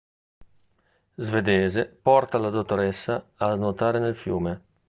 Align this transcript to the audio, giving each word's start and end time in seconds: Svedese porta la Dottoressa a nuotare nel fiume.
Svedese 1.19 1.85
porta 1.85 2.39
la 2.39 2.49
Dottoressa 2.49 3.33
a 3.35 3.53
nuotare 3.53 3.99
nel 3.99 4.15
fiume. 4.15 4.61